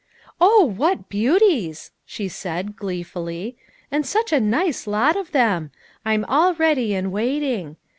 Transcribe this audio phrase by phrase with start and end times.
[0.51, 3.55] "O, what beauties!" she said, gleefully;"
[3.91, 5.69] and such a nice lot of them!
[6.03, 7.77] I'm all ready and waiting.